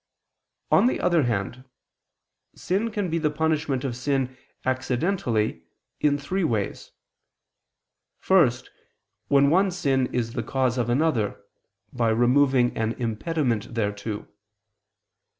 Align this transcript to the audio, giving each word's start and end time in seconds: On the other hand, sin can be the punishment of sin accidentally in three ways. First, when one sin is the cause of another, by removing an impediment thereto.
On 0.71 0.87
the 0.87 0.99
other 0.99 1.21
hand, 1.29 1.63
sin 2.55 2.89
can 2.89 3.11
be 3.11 3.19
the 3.19 3.29
punishment 3.29 3.83
of 3.83 3.95
sin 3.95 4.35
accidentally 4.65 5.61
in 5.99 6.17
three 6.17 6.43
ways. 6.43 6.89
First, 8.19 8.71
when 9.27 9.51
one 9.51 9.69
sin 9.69 10.07
is 10.11 10.33
the 10.33 10.41
cause 10.41 10.79
of 10.79 10.89
another, 10.89 11.39
by 11.93 12.09
removing 12.09 12.75
an 12.75 12.93
impediment 12.93 13.75
thereto. 13.75 14.27